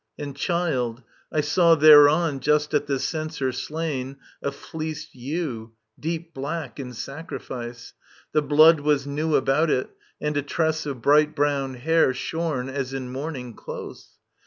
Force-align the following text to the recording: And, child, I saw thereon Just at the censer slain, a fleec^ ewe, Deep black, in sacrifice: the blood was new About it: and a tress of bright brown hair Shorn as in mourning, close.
And, 0.17 0.35
child, 0.35 1.03
I 1.31 1.41
saw 1.41 1.75
thereon 1.75 2.39
Just 2.39 2.73
at 2.73 2.87
the 2.87 2.97
censer 2.97 3.51
slain, 3.51 4.17
a 4.41 4.49
fleec^ 4.49 5.09
ewe, 5.13 5.73
Deep 5.99 6.33
black, 6.33 6.79
in 6.79 6.91
sacrifice: 6.91 7.93
the 8.31 8.41
blood 8.41 8.79
was 8.79 9.05
new 9.05 9.35
About 9.35 9.69
it: 9.69 9.91
and 10.19 10.35
a 10.37 10.41
tress 10.41 10.87
of 10.87 11.03
bright 11.03 11.35
brown 11.35 11.75
hair 11.75 12.15
Shorn 12.15 12.67
as 12.67 12.95
in 12.95 13.11
mourning, 13.11 13.53
close. 13.53 14.17